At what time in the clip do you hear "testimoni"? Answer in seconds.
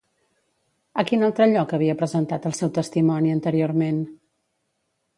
2.81-3.39